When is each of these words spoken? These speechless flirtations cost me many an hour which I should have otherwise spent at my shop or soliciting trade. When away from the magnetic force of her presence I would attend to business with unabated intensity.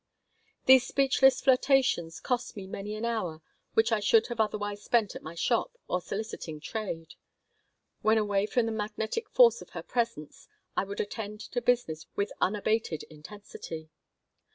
These 0.65 0.87
speechless 0.87 1.41
flirtations 1.41 2.19
cost 2.19 2.55
me 2.57 2.65
many 2.65 2.95
an 2.95 3.05
hour 3.05 3.43
which 3.75 3.91
I 3.91 3.99
should 3.99 4.25
have 4.29 4.39
otherwise 4.39 4.81
spent 4.83 5.15
at 5.15 5.21
my 5.21 5.35
shop 5.35 5.77
or 5.87 6.01
soliciting 6.01 6.59
trade. 6.59 7.13
When 8.01 8.17
away 8.17 8.47
from 8.47 8.65
the 8.65 8.71
magnetic 8.71 9.29
force 9.29 9.61
of 9.61 9.69
her 9.77 9.83
presence 9.83 10.47
I 10.75 10.85
would 10.85 10.99
attend 11.01 11.39
to 11.41 11.61
business 11.61 12.07
with 12.15 12.31
unabated 12.41 13.03
intensity. 13.11 13.91